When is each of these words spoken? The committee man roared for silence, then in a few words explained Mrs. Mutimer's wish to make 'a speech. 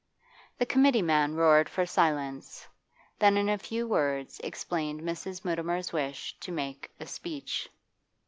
The 0.57 0.65
committee 0.65 1.03
man 1.03 1.35
roared 1.35 1.69
for 1.69 1.85
silence, 1.85 2.67
then 3.19 3.37
in 3.37 3.47
a 3.47 3.59
few 3.59 3.87
words 3.87 4.39
explained 4.43 5.01
Mrs. 5.01 5.45
Mutimer's 5.45 5.93
wish 5.93 6.35
to 6.39 6.51
make 6.51 6.89
'a 6.99 7.05
speech. 7.05 7.69